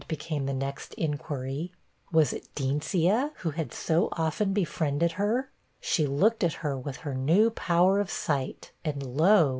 [0.07, 1.71] became the next inquiry.
[2.11, 5.51] Was it Deencia, who had so often befriended her?
[5.79, 9.49] She looked at her, with her new power of sight and, lo!